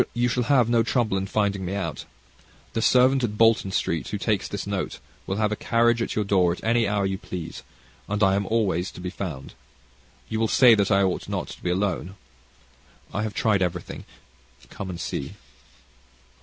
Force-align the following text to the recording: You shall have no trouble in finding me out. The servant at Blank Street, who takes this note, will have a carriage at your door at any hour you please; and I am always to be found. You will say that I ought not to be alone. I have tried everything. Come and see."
You 0.15 0.29
shall 0.29 0.45
have 0.49 0.67
no 0.67 0.81
trouble 0.81 1.15
in 1.15 1.27
finding 1.27 1.63
me 1.63 1.75
out. 1.75 2.05
The 2.73 2.81
servant 2.81 3.23
at 3.23 3.37
Blank 3.37 3.71
Street, 3.71 4.07
who 4.07 4.17
takes 4.17 4.47
this 4.47 4.65
note, 4.65 4.97
will 5.27 5.35
have 5.35 5.51
a 5.51 5.55
carriage 5.55 6.01
at 6.01 6.15
your 6.15 6.25
door 6.25 6.51
at 6.51 6.63
any 6.63 6.87
hour 6.87 7.05
you 7.05 7.19
please; 7.19 7.61
and 8.09 8.23
I 8.23 8.33
am 8.33 8.47
always 8.47 8.89
to 8.93 8.99
be 8.99 9.11
found. 9.11 9.53
You 10.27 10.39
will 10.39 10.47
say 10.47 10.73
that 10.73 10.89
I 10.89 11.03
ought 11.03 11.29
not 11.29 11.49
to 11.49 11.61
be 11.61 11.69
alone. 11.69 12.15
I 13.13 13.21
have 13.21 13.35
tried 13.35 13.61
everything. 13.61 14.05
Come 14.71 14.89
and 14.89 14.99
see." 14.99 15.33